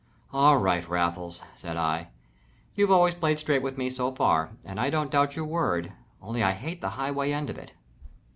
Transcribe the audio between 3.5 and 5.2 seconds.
with me, so far, and I don't